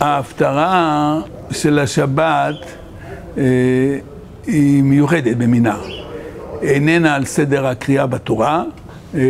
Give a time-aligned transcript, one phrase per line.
[0.00, 2.54] ההפטרה של השבת
[3.38, 3.42] אה,
[4.46, 5.76] היא מיוחדת במינה.
[6.62, 8.64] איננה על סדר הקריאה בתורה.
[9.14, 9.20] אה,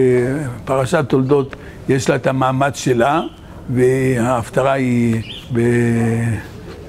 [0.64, 1.56] פרשת תולדות
[1.88, 3.20] יש לה את המעמד שלה,
[3.70, 5.22] וההפטרה היא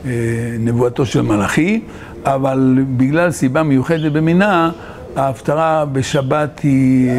[0.04, 1.82] בנבואתו של מלאכי,
[2.25, 4.71] אבל בגלל סיבה מיוחדת במינה,
[5.16, 7.09] ההפטרה בשבת היא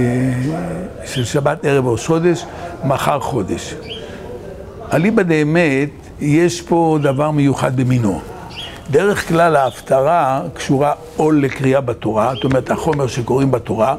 [1.05, 2.45] של שבת ערב ראש חודש,
[2.85, 3.75] מחר חודש.
[4.93, 8.21] אליבא דאמת, יש פה דבר מיוחד במינו.
[8.91, 13.97] דרך כלל ההפטרה קשורה או לקריאה בתורה, זאת אומרת החומר שקוראים בתורה,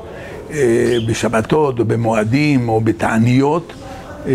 [0.52, 3.74] אה, בשבתות או במועדים או בתעניות,
[4.28, 4.32] אה,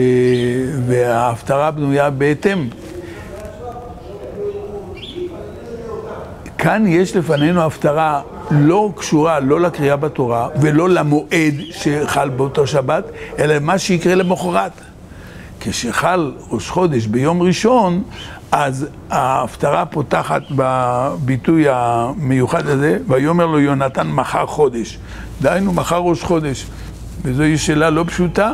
[0.87, 2.69] וההפטרה בנויה בהתאם.
[6.59, 8.21] כאן יש לפנינו הפטרה
[8.51, 13.05] לא קשורה לא לקריאה בתורה ולא למועד שחל באותו שבת,
[13.39, 14.73] אלא מה שיקרה למחרת.
[15.71, 18.03] כשחל ראש חודש ביום ראשון,
[18.53, 24.99] אז ההפטרה פותחת בביטוי המיוחד הזה, ויאמר לו יונתן מחר חודש.
[25.41, 26.67] דהיינו, מחר ראש חודש.
[27.23, 28.53] וזוהי שאלה לא פשוטה.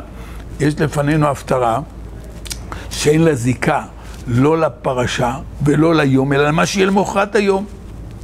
[0.61, 1.81] יש לפנינו הפטרה
[2.91, 3.83] שאין לה זיקה
[4.27, 7.65] לא לפרשה ולא ליום, אלא למה שיהיה למחרת היום.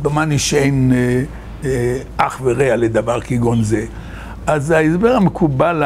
[0.03, 1.23] דומני שאין אה,
[1.65, 3.85] אה, אח ורע לדבר כגון זה.
[4.53, 5.83] אז ההסבר המקובל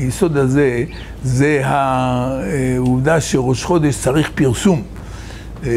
[0.00, 0.84] ליסוד הזה,
[1.24, 4.82] זה העובדה שראש חודש צריך פרסום.
[5.66, 5.70] אה,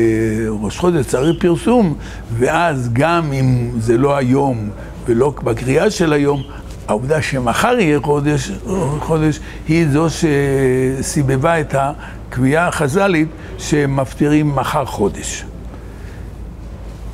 [0.50, 1.96] ראש חודש צריך פרסום,
[2.38, 4.70] ואז גם אם זה לא היום
[5.06, 6.44] ולא בקריאה של היום,
[6.88, 8.52] העובדה שמחר יהיה חודש,
[9.00, 13.28] חודש היא זו שסיבבה את הקביעה החז"לית
[13.58, 15.46] שמפטירים מחר חודש.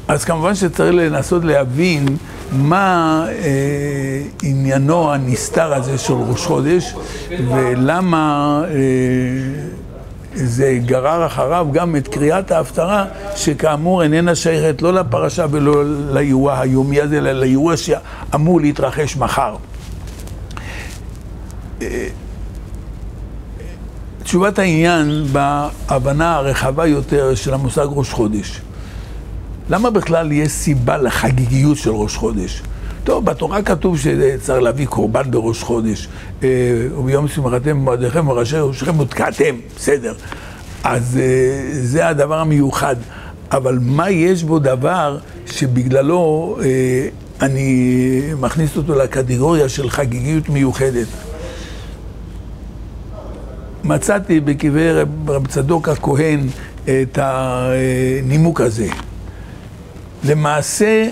[0.08, 2.06] אז כמובן שצריך לנסות להבין
[2.52, 6.96] מה אה, עניינו הנסתר הזה של ראש חודש
[7.30, 8.72] ולמה אה,
[10.34, 17.02] זה גרר אחריו גם את קריאת ההפטרה שכאמור איננה שייכת לא לפרשה ולא לאירוע היומי
[17.02, 19.56] הזה אלא לאירוע שאמור להתרחש מחר.
[21.82, 22.08] אה,
[24.24, 28.62] תשובת העניין בהבנה הרחבה יותר של המושג ראש חודש.
[29.72, 32.62] למה בכלל יש סיבה לחגיגיות של ראש חודש?
[33.04, 36.08] טוב, בתורה כתוב שצריך להביא קורבן בראש חודש,
[36.44, 36.50] אה,
[36.98, 40.14] וביום שמחתם במועדיכם וראשי ראשכם ותקעתם, בסדר.
[40.84, 42.96] אז אה, זה הדבר המיוחד.
[43.52, 47.08] אבל מה יש בו דבר שבגללו אה,
[47.42, 51.08] אני מכניס אותו לקטגוריה של חגיגיות מיוחדת?
[53.84, 56.48] מצאתי בקברי רב צדוק הכהן
[56.86, 58.88] את הנימוק הזה.
[60.24, 61.08] למעשה,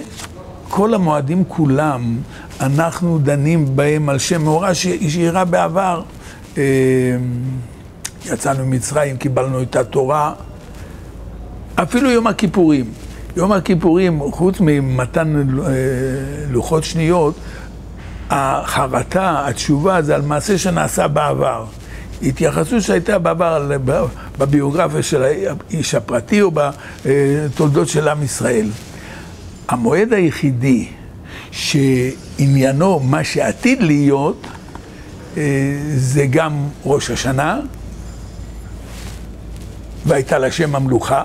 [0.69, 2.17] כל המועדים כולם,
[2.59, 6.01] אנחנו דנים בהם על שם מאורע שאירע בעבר.
[6.57, 6.63] אה,
[8.25, 10.33] יצאנו ממצרים, קיבלנו את התורה,
[11.75, 12.85] אפילו יום הכיפורים.
[13.35, 15.71] יום הכיפורים, חוץ ממתן אה,
[16.49, 17.35] לוחות שניות,
[18.29, 21.65] החרטה, התשובה, זה על מעשה שנעשה בעבר.
[22.21, 23.67] התייחסות שהייתה בעבר
[24.37, 28.69] בביוגרפיה של האיש הפרטי או בתולדות של עם ישראל.
[29.69, 30.87] המועד היחידי
[31.51, 34.47] שעניינו מה שעתיד להיות
[35.37, 35.43] אה,
[35.95, 37.59] זה גם ראש השנה
[40.05, 41.23] והייתה לה שם המלוכה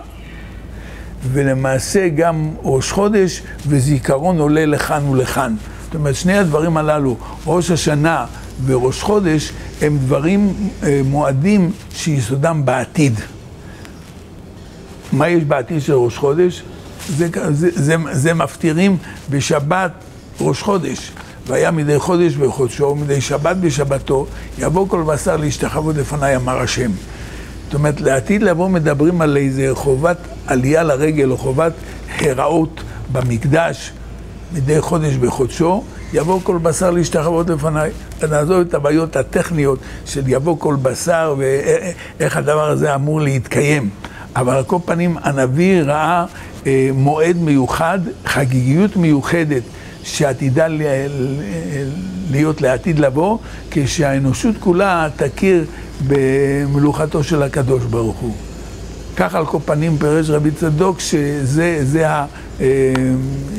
[1.32, 5.54] ולמעשה גם ראש חודש וזיכרון עולה לכאן ולכאן.
[5.84, 7.16] זאת אומרת, שני הדברים הללו,
[7.46, 8.26] ראש השנה
[8.66, 13.20] וראש חודש, הם דברים, אה, מועדים שיסודם בעתיד.
[15.12, 16.62] מה יש בעתיד של ראש חודש?
[17.08, 18.96] זה, זה, זה, זה מפטירים
[19.30, 19.90] בשבת
[20.40, 21.12] ראש חודש.
[21.46, 24.26] והיה מדי חודש בחודשו, ומדי שבת בשבתו,
[24.58, 26.90] יבוא כל בשר להשתחוות לפניי, אמר השם.
[27.64, 30.16] זאת אומרת, לעתיד לבוא מדברים על איזה חובת
[30.46, 31.72] עלייה לרגל, או חובת
[32.18, 32.80] הראות
[33.12, 33.92] במקדש,
[34.52, 37.90] מדי חודש בחודשו, יבוא כל בשר להשתחוות לפניי.
[38.30, 43.90] נעזוב את הבעיות הטכניות של יבוא כל בשר ואיך הדבר הזה אמור להתקיים.
[44.36, 46.26] אבל על כל פנים, הנביא ראה אה,
[46.94, 49.62] מועד מיוחד, חגיגיות מיוחדת
[50.02, 50.66] שעתידה
[52.30, 53.38] להיות לעתיד לבוא,
[53.70, 55.64] כשהאנושות כולה תכיר
[56.06, 58.34] במלוכתו של הקדוש ברוך הוא.
[59.16, 62.08] כך על כל פנים פירש רבי צדוק שזה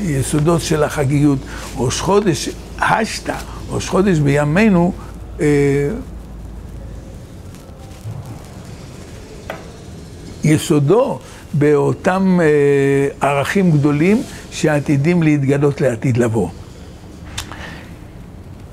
[0.01, 1.39] היסודות של החגיגיות.
[1.77, 2.49] ראש חודש
[2.79, 3.35] השתא,
[3.69, 4.93] ראש חודש בימינו,
[5.39, 5.45] אה,
[10.43, 11.19] יסודו
[11.57, 16.49] באותם אה, ערכים גדולים שעתידים להתגלות לעתיד לבוא.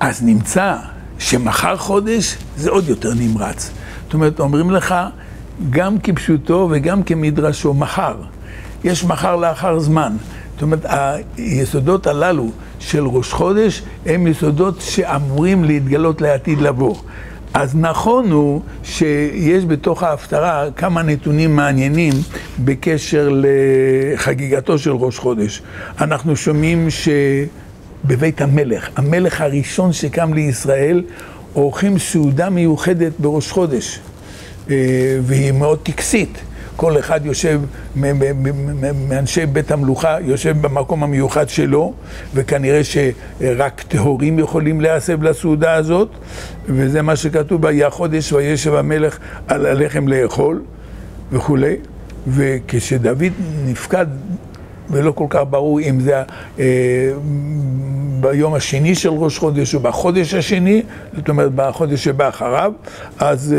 [0.00, 0.76] אז נמצא
[1.18, 3.70] שמחר חודש זה עוד יותר נמרץ.
[4.04, 4.94] זאת אומרת, אומרים לך
[5.70, 8.14] גם כפשוטו וגם כמדרשו, מחר.
[8.84, 10.16] יש מחר לאחר זמן.
[10.52, 10.86] זאת אומרת,
[11.36, 16.94] היסודות הללו של ראש חודש הם יסודות שאמורים להתגלות לעתיד לבוא.
[17.54, 22.12] אז נכון הוא שיש בתוך ההפטרה כמה נתונים מעניינים
[22.64, 25.62] בקשר לחגיגתו של ראש חודש.
[26.00, 31.02] אנחנו שומעים שבבית המלך, המלך הראשון שקם לישראל,
[31.52, 34.00] עורכים סעודה מיוחדת בראש חודש,
[34.70, 34.76] אה,
[35.22, 36.38] והיא מאוד טקסית.
[36.82, 37.60] כל אחד יושב,
[39.08, 41.92] מאנשי בית המלוכה, יושב במקום המיוחד שלו,
[42.34, 46.08] וכנראה שרק טהורים יכולים להסב לסעודה הזאת,
[46.66, 49.18] וזה מה שכתוב, והיה חודש וישב המלך
[49.48, 50.62] על הלחם לאכול
[51.32, 51.76] וכולי,
[52.28, 53.22] וכשדוד
[53.66, 54.06] נפקד
[54.90, 56.22] ולא כל כך ברור אם זה
[56.58, 56.64] אה,
[58.20, 60.82] ביום השני של ראש חודש או בחודש השני,
[61.16, 62.72] זאת אומרת בחודש שבא אחריו,
[63.18, 63.54] אז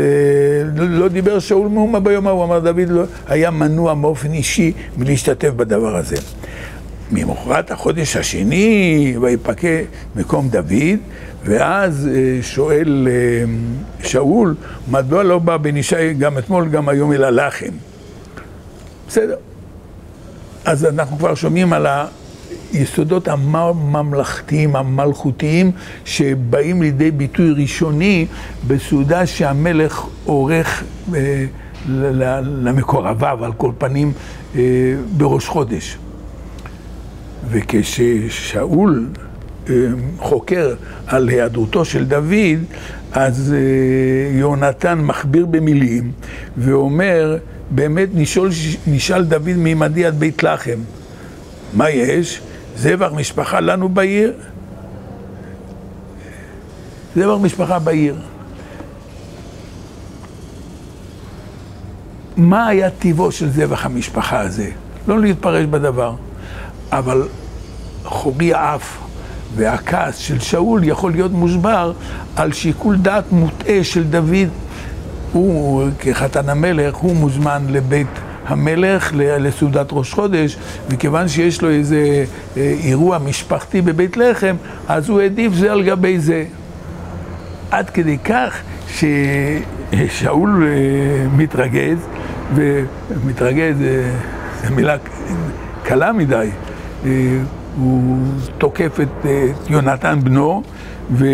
[0.76, 5.50] לא, לא דיבר שאול מאומה ביום ההוא, אמר דוד לא, היה מנוע באופן אישי מלהשתתף
[5.50, 6.16] בדבר הזה.
[7.12, 9.68] ממחרת החודש השני, ויפקה
[10.16, 10.98] מקום דוד,
[11.44, 13.08] ואז אה, שואל
[14.02, 14.54] שאול,
[14.90, 17.72] מדוע לא בא בן ישי גם אתמול, גם היום אל הלחם?
[19.08, 19.36] בסדר.
[20.64, 21.86] אז אנחנו כבר שומעים על
[22.72, 25.70] היסודות הממלכתיים, המלכותיים,
[26.04, 28.26] שבאים לידי ביטוי ראשוני
[28.66, 30.84] בסעודה שהמלך עורך
[31.14, 31.44] אה,
[32.42, 34.12] למקורביו, על כל פנים,
[34.56, 34.60] אה,
[35.16, 35.98] בראש חודש.
[37.50, 39.06] וכששאול
[39.68, 39.74] אה,
[40.18, 40.74] חוקר
[41.06, 42.64] על היעדרותו של דוד,
[43.12, 46.12] אז אה, יונתן מכביר במילים
[46.56, 47.36] ואומר,
[47.74, 48.48] באמת נשאל,
[48.86, 50.78] נשאל דוד מעמדי עד בית לחם.
[51.72, 52.40] מה יש?
[52.76, 54.32] זבח משפחה לנו בעיר?
[57.16, 58.16] זבח משפחה בעיר.
[62.36, 64.70] מה היה טיבו של זבח המשפחה הזה?
[65.08, 66.14] לא להתפרש בדבר.
[66.92, 67.28] אבל
[68.04, 68.98] חורי האף
[69.56, 71.92] והכעס של שאול יכול להיות מוסבר
[72.36, 74.48] על שיקול דעת מוטעה של דוד
[75.34, 78.06] הוא, כחתן המלך, הוא מוזמן לבית
[78.46, 80.56] המלך לסעודת ראש חודש,
[80.88, 82.24] וכיוון שיש לו איזה
[82.56, 84.56] אה, אירוע משפחתי בבית לחם,
[84.88, 86.44] אז הוא העדיף זה על גבי זה.
[87.70, 91.98] עד כדי כך ששאול אה, מתרגז,
[92.54, 94.10] ומתרגז, אה,
[94.68, 94.96] זו מילה
[95.82, 96.48] קלה מדי,
[97.76, 98.18] הוא
[98.58, 99.26] תוקף את
[99.68, 100.62] יונתן בנו,
[101.10, 101.26] ו...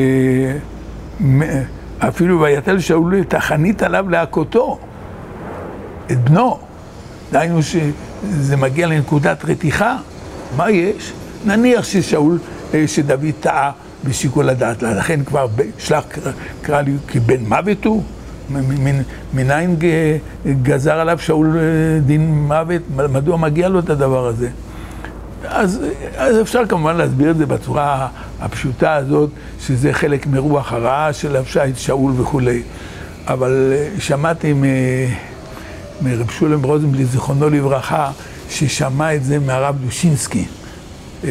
[2.09, 4.79] אפילו ויתל שאול את החנית עליו להכותו,
[6.11, 6.59] את בנו.
[7.33, 9.97] דהיינו שזה מגיע לנקודת רתיחה,
[10.57, 11.13] מה יש?
[11.45, 12.39] נניח ששאול,
[12.75, 13.71] אה, שדוד טעה
[14.05, 15.47] בשיקול הדעת, לכן כבר
[15.79, 16.05] שלח
[16.63, 18.03] קרא לי כבן מוות הוא?
[19.35, 19.77] מניין
[20.63, 22.83] גזר עליו שאול אה, דין מוות?
[23.13, 24.49] מדוע מגיע לו את הדבר הזה?
[25.45, 25.81] אז,
[26.17, 28.09] אז אפשר כמובן להסביר את זה בצורה
[28.41, 32.63] הפשוטה הזאת, שזה חלק מרוח הרעה של אבשי, שאול וכולי.
[33.27, 34.55] אבל אה, שמעתי
[36.03, 38.11] מרב שולם רוזנבלי, זיכרונו לברכה,
[38.51, 40.45] ששמע את זה מהרב דושינסקי.
[41.25, 41.31] אה,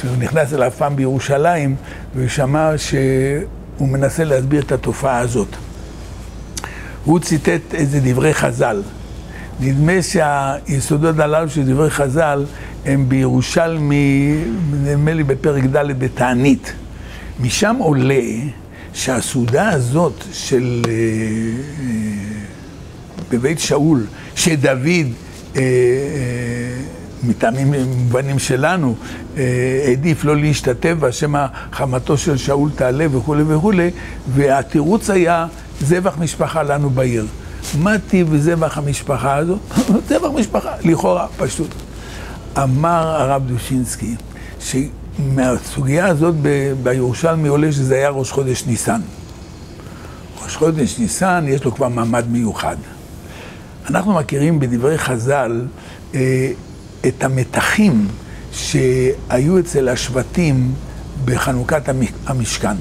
[0.00, 1.76] שהוא נכנס אליו פעם בירושלים,
[2.14, 5.48] והוא שמע שהוא מנסה להסביר את התופעה הזאת.
[7.04, 8.82] הוא ציטט איזה דברי חז"ל.
[9.60, 12.44] נדמה שהיסודות הללו של דברי חז"ל
[12.86, 14.34] הם בירושלמי,
[14.72, 16.72] נדמה לי בפרק ד' בתענית.
[17.40, 18.22] משם עולה
[18.94, 21.86] שהסעודה הזאת של אה, אה,
[23.30, 25.12] בבית שאול, שדוד
[25.56, 25.62] אה,
[27.22, 28.94] מטעמים מובנים שלנו,
[29.86, 33.90] העדיף לא להשתתף שמא חמתו של שאול תעלה וכולי וכולי,
[34.34, 35.46] והתירוץ היה
[35.80, 37.26] זבח משפחה לנו בעיר.
[37.78, 39.58] מה טיב זבח המשפחה הזו?
[40.08, 41.74] זבח משפחה, לכאורה, פשוט.
[42.58, 44.14] אמר הרב דושינסקי,
[44.60, 46.34] שמהסוגיה הזאת
[46.82, 49.00] בירושלמי עולה שזה היה ראש חודש ניסן.
[50.44, 52.76] ראש חודש ניסן, יש לו כבר מעמד מיוחד.
[53.90, 55.66] אנחנו מכירים בדברי חז"ל
[56.14, 56.50] אה,
[57.08, 58.08] את המתחים
[58.52, 60.72] שהיו אצל השבטים
[61.24, 61.82] בחנוכת
[62.26, 62.76] המשכן.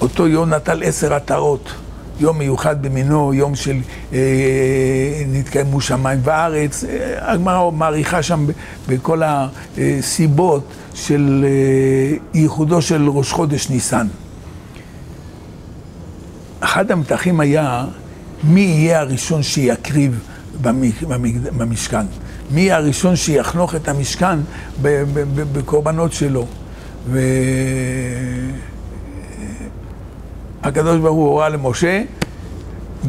[0.00, 1.72] אותו יום נטל עשר עטרות.
[2.20, 3.76] יום מיוחד במינו, יום של
[4.12, 4.18] אה,
[5.26, 6.84] נתקיימו שמיים וארץ.
[6.84, 8.46] אה, הגמרא מעריכה שם
[8.88, 14.06] בכל הסיבות של אה, ייחודו של ראש חודש ניסן.
[16.60, 17.84] אחד המתחים היה
[18.44, 20.20] מי יהיה הראשון שיקריב
[21.56, 22.06] במשכן.
[22.50, 24.38] מי יהיה הראשון שיחנוך את המשכן
[25.52, 26.46] בקורבנות שלו.
[27.06, 27.20] ו...
[30.62, 32.02] הקדוש ברוך הוא הורה למשה,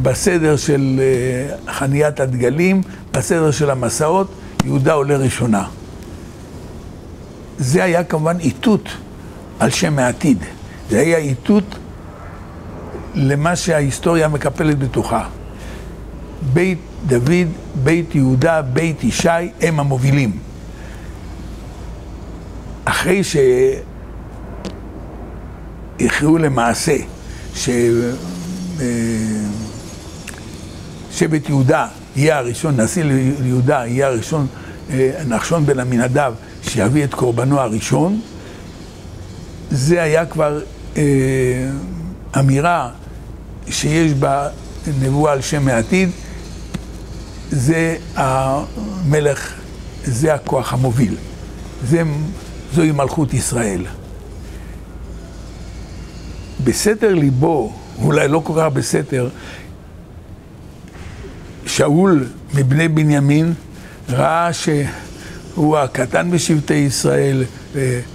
[0.02, 2.82] בסדר של אה, חניית הדגלים,
[3.12, 4.32] בסדר של המסעות,
[4.66, 5.68] יהודה עולה ראשונה.
[7.58, 8.90] זה היה כמובן איתות
[9.60, 10.38] על שם העתיד.
[10.90, 11.64] זה היה איתות
[13.16, 15.28] למה שההיסטוריה מקפלת בתוכה.
[16.54, 17.48] בית דוד,
[17.84, 19.30] בית יהודה, בית ישי,
[19.62, 20.38] הם המובילים.
[22.86, 23.22] אחרי
[26.00, 26.96] שהכריעו למעשה
[27.56, 27.72] ששבט
[31.22, 34.48] אה, יהודה יהיה הראשון, נשיא ליהודה יהיה הראשון,
[34.90, 38.22] אה, נחשון בן עמינדב, שיביא את קורבנו הראשון,
[39.72, 40.62] זה היה כבר
[40.98, 41.04] אה,
[42.40, 42.90] אמירה
[43.70, 44.48] שיש בה
[45.02, 46.10] נבואה על שם העתיד,
[47.52, 49.54] זה המלך,
[50.04, 51.16] זה הכוח המוביל,
[51.90, 52.04] זה,
[52.74, 53.86] זוהי מלכות ישראל.
[56.64, 59.30] בסתר ליבו, אולי לא כל כך בסתר,
[61.66, 63.54] שאול מבני בנימין
[64.10, 67.44] ראה שהוא הקטן בשבטי ישראל,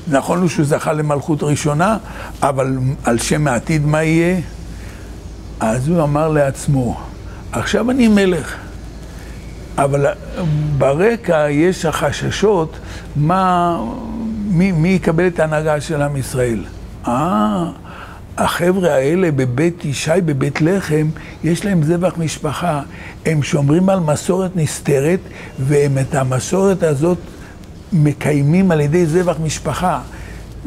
[0.08, 1.96] נכון הוא שהוא זכה למלכות ראשונה,
[2.42, 4.40] אבל על שם העתיד מה יהיה?
[5.60, 7.00] אז הוא אמר לעצמו,
[7.52, 8.56] עכשיו אני מלך,
[9.78, 10.06] אבל
[10.78, 12.78] ברקע יש החששות
[13.16, 13.78] מה,
[14.46, 16.64] מי, מי יקבל את ההנהגה של עם ישראל.
[17.08, 17.70] אה,
[18.38, 21.08] החבר'ה האלה בבית ישי, בבית לחם,
[21.44, 22.82] יש להם זבח משפחה.
[23.26, 25.20] הם שומרים על מסורת נסתרת,
[25.58, 27.18] והם את המסורת הזאת
[27.92, 30.00] מקיימים על ידי זבח משפחה.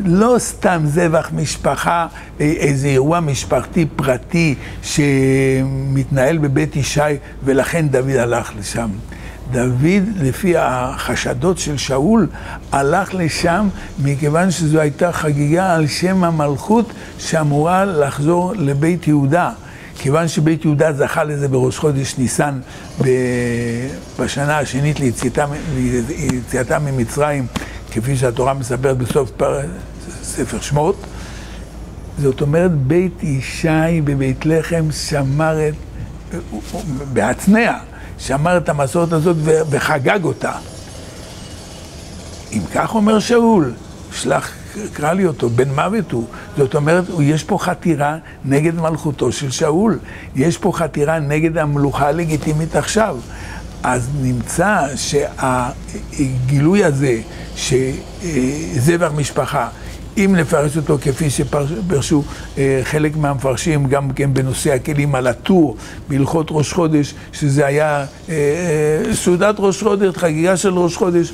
[0.05, 2.07] לא סתם זבח משפחה,
[2.39, 7.01] איזה אירוע משפחתי פרטי שמתנהל בבית ישי,
[7.43, 8.89] ולכן דוד הלך לשם.
[9.51, 12.27] דוד, לפי החשדות של שאול,
[12.72, 13.70] הלך לשם
[14.03, 19.51] מכיוון שזו הייתה חגיגה על שם המלכות שאמורה לחזור לבית יהודה.
[19.98, 22.60] כיוון שבית יהודה זכה לזה בראש חודש ניסן
[24.20, 27.48] בשנה השנית ליציאתם ממצרים,
[27.91, 29.60] כפי שהתורה מספרת בסוף פר...
[30.24, 30.96] ספר שמות.
[32.22, 35.74] זאת אומרת, בית ישי בבית לחם שמר את,
[37.13, 37.74] בהצנע,
[38.19, 39.38] שמר את המסורת הזאת
[39.69, 40.51] וחגג אותה.
[42.51, 43.73] אם כך אומר שאול,
[44.11, 44.51] שלח,
[44.93, 46.25] קרא לי אותו, בן מוות הוא.
[46.57, 49.99] זאת אומרת, יש פה חתירה נגד מלכותו של שאול.
[50.35, 53.17] יש פה חתירה נגד המלוכה הלגיטימית עכשיו.
[53.83, 57.21] אז נמצא שהגילוי הזה,
[57.55, 59.67] שזבח משפחה,
[60.25, 62.23] אם נפרש אותו כפי שפרשו
[62.57, 65.77] אה, חלק מהמפרשים, גם כן בנושא הכלים על הטור
[66.09, 71.33] בהלכות ראש חודש, שזה היה אה, אה, סעודת ראש חודש, חגיגה של ראש חודש.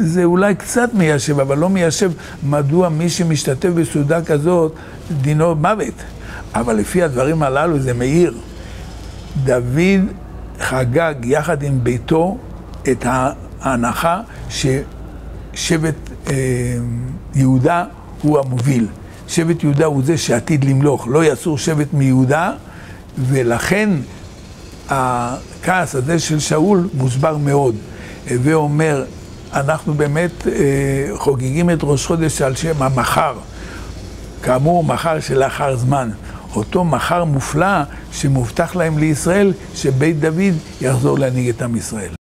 [0.00, 2.12] זה אולי קצת מיישב, אבל לא מיישב
[2.42, 4.74] מדוע מי שמשתתף בסעודה כזאת,
[5.10, 5.94] דינו מוות.
[6.54, 8.34] אבל לפי הדברים הללו זה מאיר.
[9.44, 10.00] דוד
[10.60, 12.38] חגג יחד עם ביתו
[12.90, 15.94] את ההנחה ששבט
[16.26, 16.34] אה,
[17.34, 17.84] יהודה
[18.22, 18.86] הוא המוביל.
[19.28, 22.52] שבט יהודה הוא זה שעתיד למלוך, לא יסור שבט מיהודה,
[23.18, 23.90] ולכן
[24.88, 27.74] הכעס הזה של שאול מוסבר מאוד.
[28.26, 29.04] ואומר,
[29.52, 30.52] אנחנו באמת אה,
[31.16, 33.34] חוגגים את ראש חודש על שם המחר.
[34.42, 36.10] כאמור, מחר שלאחר זמן.
[36.56, 42.21] אותו מחר מופלא שמובטח להם לישראל, שבית דוד יחזור להנהיג את עם ישראל.